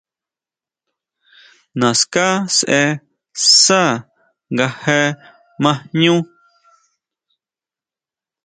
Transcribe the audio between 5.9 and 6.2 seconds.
jñú.